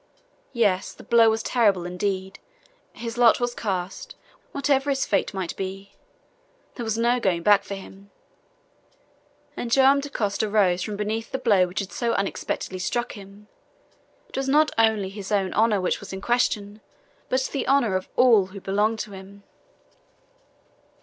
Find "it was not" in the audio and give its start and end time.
14.27-14.71